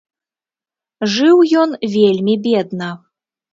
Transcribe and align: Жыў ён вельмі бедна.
Жыў 1.17 1.45
ён 1.65 1.77
вельмі 1.95 2.35
бедна. 2.51 2.91